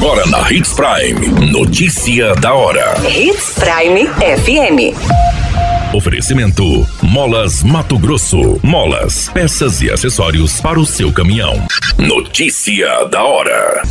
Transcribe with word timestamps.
Agora 0.00 0.24
na 0.26 0.48
Hits 0.52 0.74
Prime. 0.74 1.50
Notícia 1.50 2.32
da 2.36 2.54
hora. 2.54 2.94
Hits 3.04 3.54
Prime 3.58 4.06
FM. 4.06 4.94
Oferecimento: 5.92 6.86
Molas 7.02 7.64
Mato 7.64 7.98
Grosso. 7.98 8.60
Molas, 8.62 9.28
peças 9.30 9.82
e 9.82 9.90
acessórios 9.90 10.60
para 10.60 10.78
o 10.78 10.86
seu 10.86 11.12
caminhão. 11.12 11.66
Notícia 11.98 13.06
da 13.06 13.24
hora. 13.24 13.82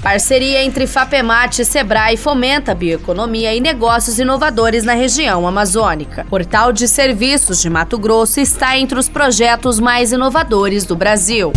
Parceria 0.00 0.62
entre 0.62 0.86
Fapemate 0.86 1.62
e 1.62 1.64
Sebrae 1.64 2.16
fomenta 2.16 2.70
a 2.70 2.74
bioeconomia 2.76 3.52
e 3.52 3.60
negócios 3.60 4.20
inovadores 4.20 4.84
na 4.84 4.94
região 4.94 5.44
amazônica. 5.48 6.24
Portal 6.30 6.72
de 6.72 6.86
Serviços 6.86 7.60
de 7.60 7.68
Mato 7.68 7.98
Grosso 7.98 8.38
está 8.38 8.78
entre 8.78 8.96
os 8.96 9.08
projetos 9.08 9.80
mais 9.80 10.12
inovadores 10.12 10.84
do 10.84 10.94
Brasil. 10.94 11.52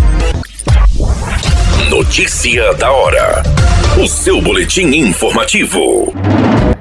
Notícia 2.10 2.74
da 2.74 2.92
hora. 2.92 3.44
O 4.04 4.08
seu 4.08 4.42
boletim 4.42 4.88
informativo. 4.88 6.12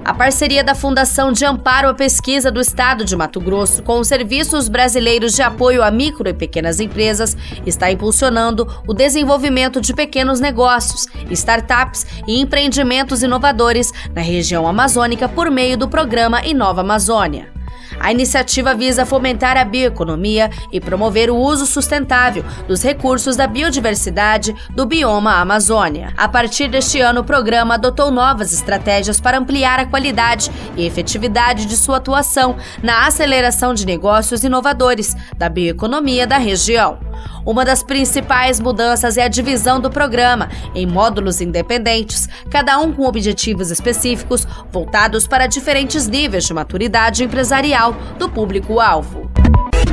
A 0.02 0.14
parceria 0.14 0.64
da 0.64 0.74
Fundação 0.74 1.32
de 1.32 1.44
Amparo 1.44 1.86
à 1.86 1.92
Pesquisa 1.92 2.50
do 2.50 2.58
Estado 2.62 3.04
de 3.04 3.14
Mato 3.14 3.38
Grosso 3.38 3.82
com 3.82 4.00
os 4.00 4.08
Serviços 4.08 4.70
Brasileiros 4.70 5.34
de 5.34 5.42
Apoio 5.42 5.82
a 5.82 5.90
Micro 5.90 6.30
e 6.30 6.32
Pequenas 6.32 6.80
Empresas 6.80 7.36
está 7.66 7.92
impulsionando 7.92 8.66
o 8.86 8.94
desenvolvimento 8.94 9.82
de 9.82 9.92
pequenos 9.92 10.40
negócios, 10.40 11.06
startups 11.30 12.06
e 12.26 12.40
empreendimentos 12.40 13.22
inovadores 13.22 13.92
na 14.14 14.22
região 14.22 14.66
amazônica 14.66 15.28
por 15.28 15.50
meio 15.50 15.76
do 15.76 15.88
programa 15.88 16.42
Inova 16.46 16.80
Amazônia. 16.80 17.57
A 18.00 18.12
iniciativa 18.12 18.74
visa 18.74 19.04
fomentar 19.04 19.56
a 19.56 19.64
bioeconomia 19.64 20.50
e 20.72 20.80
promover 20.80 21.30
o 21.30 21.36
uso 21.36 21.66
sustentável 21.66 22.44
dos 22.66 22.82
recursos 22.82 23.36
da 23.36 23.46
biodiversidade 23.46 24.54
do 24.70 24.86
bioma 24.86 25.34
Amazônia. 25.40 26.12
A 26.16 26.28
partir 26.28 26.68
deste 26.68 27.00
ano, 27.00 27.20
o 27.20 27.24
programa 27.24 27.74
adotou 27.74 28.10
novas 28.10 28.52
estratégias 28.52 29.20
para 29.20 29.38
ampliar 29.38 29.80
a 29.80 29.86
qualidade 29.86 30.50
e 30.76 30.86
efetividade 30.86 31.66
de 31.66 31.76
sua 31.76 31.98
atuação 31.98 32.56
na 32.82 33.06
aceleração 33.06 33.74
de 33.74 33.84
negócios 33.84 34.44
inovadores 34.44 35.14
da 35.36 35.48
bioeconomia 35.48 36.26
da 36.26 36.38
região. 36.38 37.07
Uma 37.44 37.64
das 37.64 37.82
principais 37.82 38.60
mudanças 38.60 39.16
é 39.16 39.22
a 39.22 39.28
divisão 39.28 39.80
do 39.80 39.90
programa 39.90 40.48
em 40.74 40.86
módulos 40.86 41.40
independentes, 41.40 42.28
cada 42.50 42.78
um 42.78 42.92
com 42.92 43.04
objetivos 43.04 43.70
específicos 43.70 44.46
voltados 44.72 45.26
para 45.26 45.46
diferentes 45.46 46.06
níveis 46.06 46.44
de 46.44 46.54
maturidade 46.54 47.24
empresarial 47.24 47.94
do 48.18 48.28
público-alvo. 48.28 49.28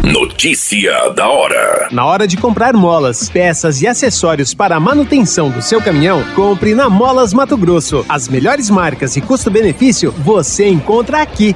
Notícia 0.04 1.10
da 1.16 1.28
hora. 1.28 1.88
Na 1.92 2.06
hora 2.06 2.28
de 2.28 2.38
comprar 2.38 2.74
molas, 2.74 3.28
peças 3.28 3.82
e 3.82 3.88
acessórios 3.88 4.54
para 4.54 4.76
a 4.76 4.80
manutenção 4.80 5.50
do 5.50 5.64
seu 5.64 5.82
caminhão, 5.82 6.24
compre 6.36 6.76
na 6.76 6.88
Molas 6.88 7.34
Mato 7.34 7.58
Grosso. 7.58 8.06
As 8.08 8.28
melhores 8.28 8.70
marcas 8.70 9.18
e 9.18 9.22
custo-benefício 9.22 10.12
você 10.12 10.68
encontra 10.68 11.24
aqui. 11.24 11.56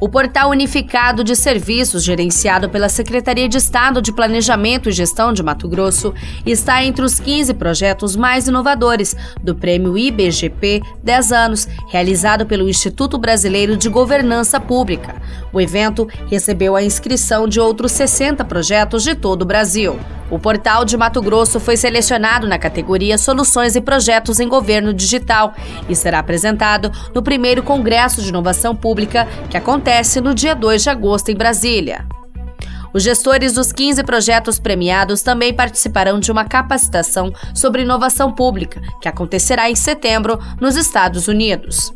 O 0.00 0.08
Portal 0.08 0.50
Unificado 0.50 1.22
de 1.22 1.36
Serviços, 1.36 2.02
gerenciado 2.02 2.68
pela 2.68 2.88
Secretaria 2.88 3.48
de 3.48 3.56
Estado 3.56 4.02
de 4.02 4.12
Planejamento 4.12 4.88
e 4.88 4.92
Gestão 4.92 5.32
de 5.32 5.42
Mato 5.42 5.68
Grosso, 5.68 6.12
está 6.44 6.84
entre 6.84 7.04
os 7.04 7.20
15 7.20 7.54
projetos 7.54 8.16
mais 8.16 8.48
inovadores 8.48 9.16
do 9.42 9.54
Prêmio 9.54 9.96
IBGP 9.96 10.82
10 11.02 11.32
anos, 11.32 11.68
realizado 11.88 12.44
pelo 12.44 12.68
Instituto 12.68 13.18
Brasileiro 13.18 13.76
de 13.76 13.88
Governança 13.88 14.58
Pública. 14.60 15.22
O 15.52 15.60
evento 15.60 16.08
recebeu 16.28 16.74
a 16.74 16.82
inscrição 16.82 17.46
de 17.46 17.60
outros 17.60 17.92
60 17.92 18.44
projetos 18.44 19.04
de 19.04 19.14
todo 19.14 19.42
o 19.42 19.46
Brasil. 19.46 19.98
O 20.34 20.38
portal 20.40 20.84
de 20.84 20.96
Mato 20.96 21.22
Grosso 21.22 21.60
foi 21.60 21.76
selecionado 21.76 22.48
na 22.48 22.58
categoria 22.58 23.16
Soluções 23.16 23.76
e 23.76 23.80
Projetos 23.80 24.40
em 24.40 24.48
Governo 24.48 24.92
Digital 24.92 25.54
e 25.88 25.94
será 25.94 26.18
apresentado 26.18 26.90
no 27.14 27.22
primeiro 27.22 27.62
Congresso 27.62 28.20
de 28.20 28.30
Inovação 28.30 28.74
Pública, 28.74 29.28
que 29.48 29.56
acontece 29.56 30.20
no 30.20 30.34
dia 30.34 30.52
2 30.52 30.82
de 30.82 30.90
agosto 30.90 31.28
em 31.28 31.36
Brasília. 31.36 32.04
Os 32.92 33.04
gestores 33.04 33.52
dos 33.52 33.70
15 33.70 34.02
projetos 34.02 34.58
premiados 34.58 35.22
também 35.22 35.54
participarão 35.54 36.18
de 36.18 36.32
uma 36.32 36.44
capacitação 36.44 37.32
sobre 37.54 37.82
inovação 37.82 38.32
pública, 38.32 38.82
que 39.00 39.06
acontecerá 39.06 39.70
em 39.70 39.76
setembro 39.76 40.40
nos 40.60 40.74
Estados 40.74 41.28
Unidos. 41.28 41.94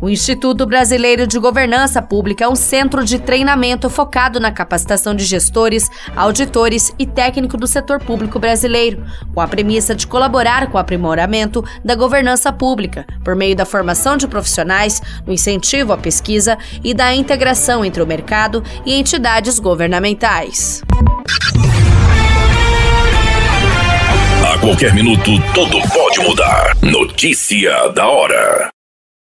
O 0.00 0.08
Instituto 0.08 0.64
Brasileiro 0.64 1.26
de 1.26 1.38
Governança 1.38 2.00
Pública 2.00 2.44
é 2.44 2.48
um 2.48 2.54
centro 2.54 3.04
de 3.04 3.18
treinamento 3.18 3.90
focado 3.90 4.40
na 4.40 4.50
capacitação 4.50 5.14
de 5.14 5.24
gestores, 5.24 5.90
auditores 6.16 6.94
e 6.98 7.06
técnicos 7.06 7.60
do 7.60 7.66
setor 7.66 8.02
público 8.02 8.38
brasileiro, 8.38 9.04
com 9.34 9.42
a 9.42 9.48
premissa 9.48 9.94
de 9.94 10.06
colaborar 10.06 10.70
com 10.70 10.78
o 10.78 10.80
aprimoramento 10.80 11.62
da 11.84 11.94
governança 11.94 12.50
pública, 12.50 13.06
por 13.22 13.36
meio 13.36 13.54
da 13.54 13.66
formação 13.66 14.16
de 14.16 14.26
profissionais, 14.26 15.02
no 15.26 15.34
incentivo 15.34 15.92
à 15.92 15.98
pesquisa 15.98 16.56
e 16.82 16.94
da 16.94 17.14
integração 17.14 17.84
entre 17.84 18.02
o 18.02 18.06
mercado 18.06 18.64
e 18.86 18.94
entidades 18.94 19.58
governamentais. 19.58 20.82
A 24.50 24.58
qualquer 24.58 24.94
minuto, 24.94 25.30
tudo 25.52 25.78
pode 25.92 26.20
mudar. 26.20 26.74
Notícia 26.82 27.88
da 27.88 28.08
hora. 28.08 28.70